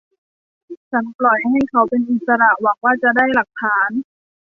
[0.91, 3.89] ฉันปล่อยให้เขาเป็นอิสระหวังว่าจะได้หลักฐาน